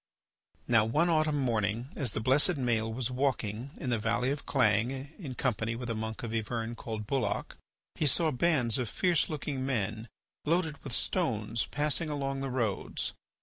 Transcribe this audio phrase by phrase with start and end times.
[0.67, 5.11] Now one autumn morning, as the blessed Maël was walking in the valley of Clange
[5.19, 7.55] in company with a monk of Yvern called Bulloch,
[7.93, 10.07] he saw bands of fierce looking men
[10.43, 13.13] loaded with stones passing along the roads.